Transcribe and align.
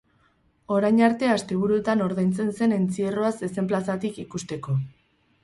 Orain 0.77 1.01
arte 1.07 1.29
asteburuetan 1.33 2.01
ordaintzen 2.07 2.49
zen 2.59 2.75
entzierroa 2.79 3.31
zezen-plazatik 3.35 4.21
ikusteko. 4.27 4.81